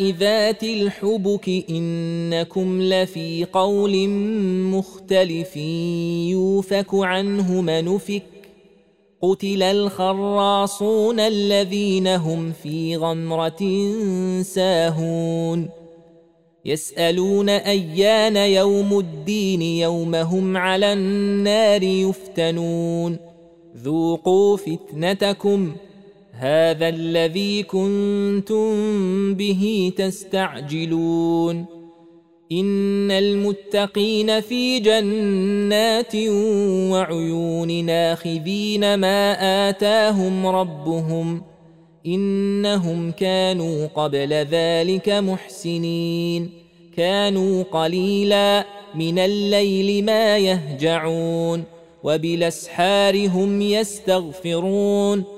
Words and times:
ذات 0.00 0.62
الحبك 0.62 1.64
انكم 1.70 2.82
لفي 2.82 3.46
قول 3.52 4.08
مختلف 4.70 5.56
يوفك 6.26 6.94
عنه 6.94 7.60
منفك 7.60 8.22
قتل 9.22 9.62
الخراصون 9.62 11.20
الذين 11.20 12.06
هم 12.06 12.52
في 12.52 12.96
غمره 12.96 13.62
ساهون 14.42 15.68
يسالون 16.64 17.48
ايان 17.48 18.36
يوم 18.36 18.98
الدين 18.98 19.62
يوم 19.62 20.14
هم 20.14 20.56
على 20.56 20.92
النار 20.92 21.82
يفتنون 21.82 23.18
ذوقوا 23.76 24.56
فتنتكم 24.56 25.72
هذا 26.38 26.88
الذي 26.88 27.62
كنتم 27.62 28.74
به 29.34 29.92
تستعجلون. 29.96 31.64
إن 32.52 33.10
المتقين 33.10 34.40
في 34.40 34.80
جنات 34.80 36.16
وعيون 36.92 37.84
ناخذين 37.84 38.94
ما 38.94 39.36
آتاهم 39.68 40.46
ربهم. 40.46 41.42
إنهم 42.06 43.10
كانوا 43.10 43.86
قبل 43.86 44.32
ذلك 44.32 45.08
محسنين. 45.08 46.50
كانوا 46.96 47.62
قليلا 47.62 48.66
من 48.94 49.18
الليل 49.18 50.04
ما 50.04 50.38
يهجعون. 50.38 51.64
وبالأسحار 52.04 53.28
هم 53.28 53.62
يستغفرون. 53.62 55.37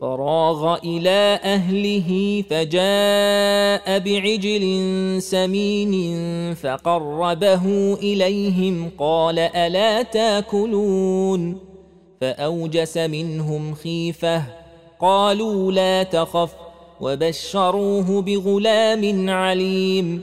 فراغ 0.00 0.78
إلى 0.84 1.40
أهله 1.44 2.42
فجاء 2.50 3.98
بعجل 3.98 4.64
سمين 5.22 5.94
فقربه 6.54 7.94
إليهم 7.94 8.90
قال 8.98 9.38
ألا 9.38 10.02
تاكلون؟ 10.02 11.74
فأوجس 12.20 12.96
منهم 12.96 13.74
خيفة 13.74 14.42
قالوا 15.00 15.72
لا 15.72 16.02
تخف 16.02 16.54
وبشروه 17.00 18.22
بغلام 18.22 19.30
عليم 19.30 20.22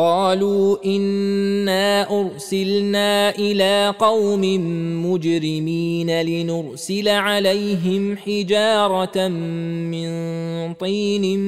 قالوا 0.00 0.84
إنا 0.84 2.20
أرسلنا 2.20 3.38
إلى 3.38 3.94
قوم 3.98 4.40
مجرمين 5.06 6.22
لنرسل 6.22 7.08
عليهم 7.08 8.16
حجارة 8.16 9.28
من 9.28 10.10
طين 10.74 11.38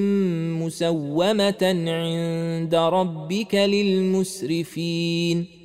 مسومة 0.61 1.63
عند 1.89 2.75
ربك 2.75 3.55
للمسرفين. 3.55 5.62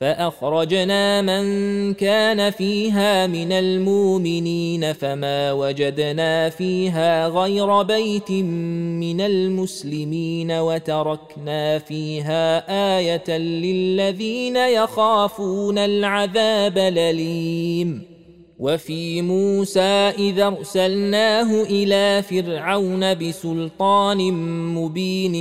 فأخرجنا 0.00 1.22
من 1.22 1.94
كان 1.94 2.50
فيها 2.50 3.26
من 3.26 3.52
المؤمنين 3.52 4.92
فما 4.92 5.52
وجدنا 5.52 6.50
فيها 6.50 7.28
غير 7.28 7.82
بيت 7.82 8.30
من 8.30 9.20
المسلمين 9.20 10.52
وتركنا 10.52 11.78
فيها 11.78 12.64
آية 12.98 13.38
للذين 13.38 14.56
يخافون 14.56 15.78
العذاب 15.78 16.78
الأليم. 16.78 18.19
وفي 18.60 19.22
موسى 19.22 20.12
اذا 20.18 20.46
أرسلناه 20.46 21.62
إلى 21.62 22.22
فرعون 22.22 23.14
بسلطان 23.14 24.32
مبين 24.74 25.36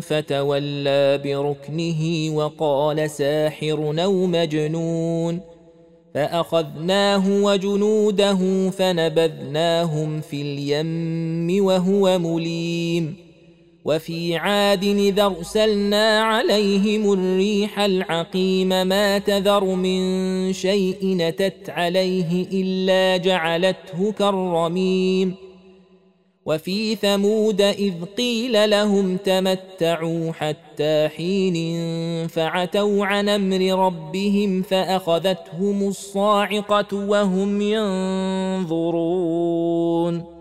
فتولى 0.00 1.20
بركنه 1.24 2.30
وقال 2.36 3.10
ساحر 3.10 3.94
أو 3.98 4.26
مجنون 4.26 5.40
فأخذناه 6.14 7.42
وجنوده 7.42 8.70
فنبذناهم 8.70 10.20
في 10.20 10.42
اليم 10.42 11.64
وهو 11.64 12.18
مليم 12.18 13.23
وفي 13.84 14.36
عاد 14.36 14.84
إذا 14.84 15.24
أرسلنا 15.24 16.20
عليهم 16.20 17.12
الريح 17.12 17.80
العقيم 17.80 18.68
ما 18.68 19.18
تذر 19.18 19.64
من 19.64 20.52
شيء 20.52 20.98
نتت 21.02 21.70
عليه 21.70 22.46
إلا 22.52 23.16
جعلته 23.16 24.12
كالرميم. 24.12 25.34
وفي 26.46 26.94
ثمود 26.94 27.60
إذ 27.60 27.94
قيل 28.18 28.70
لهم 28.70 29.16
تمتعوا 29.16 30.32
حتى 30.32 31.08
حين 31.16 31.56
فعتوا 32.28 33.06
عن 33.06 33.28
أمر 33.28 33.86
ربهم 33.86 34.62
فأخذتهم 34.62 35.88
الصاعقة 35.88 36.96
وهم 36.96 37.60
ينظرون. 38.62 40.33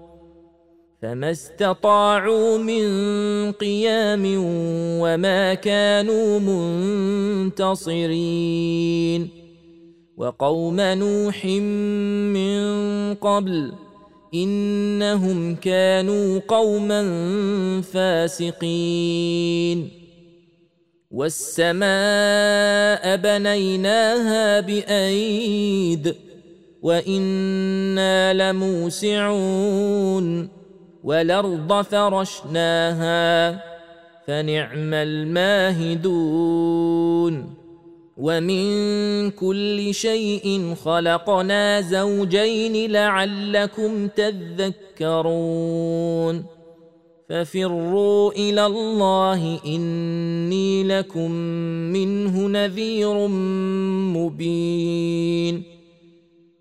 فما 1.04 1.32
استطاعوا 1.32 2.58
من 2.58 2.86
قيام 3.52 4.24
وما 5.04 5.54
كانوا 5.54 6.40
منتصرين 7.50 9.30
وقوم 10.18 10.76
نوح 10.80 11.46
من 12.36 12.64
قبل 13.14 13.74
انهم 14.34 15.56
كانوا 15.56 16.40
قوما 16.48 17.02
فاسقين 17.82 19.90
والسماء 21.12 21.86
بنيناها 23.16 24.60
بايد 24.60 26.16
وأنا 26.82 28.52
لموسعون 28.52 30.63
والأرض 31.04 31.82
فرشناها 31.82 33.52
فنعم 34.28 34.94
الماهدون. 34.94 36.44
ومن 38.18 39.32
كل 39.32 39.94
شيء 39.94 40.76
خلقنا 40.86 41.82
زوجين 41.82 42.92
لعلكم 42.92 44.08
تذكرون. 45.00 46.46
ففروا 47.30 48.32
إلى 48.32 48.66
الله 48.66 49.60
إني 49.66 50.84
لكم 50.84 51.32
منه 51.92 52.48
نذير 52.48 53.28
مبين. 54.18 55.73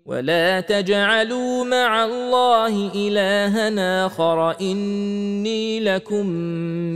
ولا 0.05 0.59
تجعلوا 0.59 1.63
مع 1.63 2.05
الله 2.05 2.91
الها 2.95 4.05
اخر 4.05 4.61
اني 4.61 5.79
لكم 5.79 6.25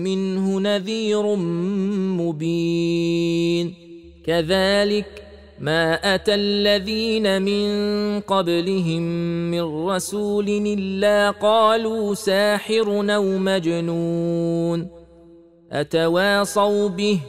منه 0.04 0.60
نذير 0.60 1.36
مبين 2.20 3.74
كذلك 4.26 5.24
ما 5.60 6.16
اتى 6.16 6.36
الذين 6.36 7.42
من 7.42 7.70
قبلهم 8.20 9.02
من 9.52 9.88
رسول 9.90 10.50
الا 10.50 11.30
قالوا 11.32 12.14
ساحر 12.14 13.16
أو 13.16 13.38
مجنون 13.38 14.88
اتواصوا 15.72 16.88
به 16.88 17.20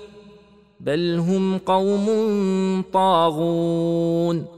بل 0.81 1.19
هم 1.19 1.59
قوم 1.59 2.07
طاغون 2.93 4.58